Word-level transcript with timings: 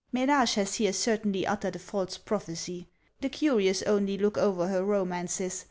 Menage 0.11 0.55
has 0.55 0.73
here 0.73 0.93
certainly 0.93 1.45
uttered 1.45 1.75
a 1.75 1.77
false 1.77 2.17
prophecy. 2.17 2.87
The 3.19 3.29
curious 3.29 3.83
only 3.83 4.17
look 4.17 4.35
over 4.35 4.67
her 4.67 4.83
romances. 4.83 5.59